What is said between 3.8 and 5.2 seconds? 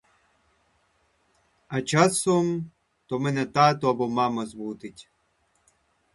або мама збудить.